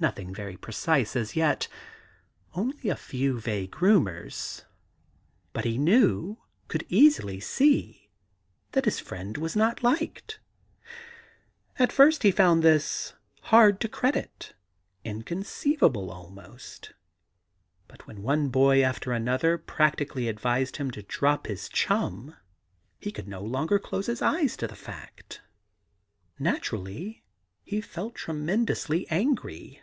[0.00, 1.66] No thing very precise as yet;
[2.54, 4.64] only a few vague rumours;
[5.52, 8.08] but he knew, could easily see,
[8.70, 10.38] that his friend was not liked.
[11.80, 14.54] At first he had found this hard to credit,
[15.02, 16.92] inconceivable almost;
[17.88, 22.36] but when one boy after another practically advised him to drop his chum
[23.00, 25.40] he could no longer close his eyes to the fact.
[26.38, 27.24] Naturally
[27.64, 29.82] he felt 89 THE GARJDEN GOD tremendously angry.